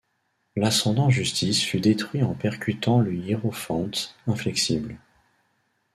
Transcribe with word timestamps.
L'Ascendant 0.55 1.11
Justice 1.11 1.61
fut 1.61 1.79
détruit 1.79 2.23
en 2.23 2.33
percutant 2.33 3.01
le 3.01 3.13
Hiérophante 3.13 4.15
Inflexible. 4.25 4.97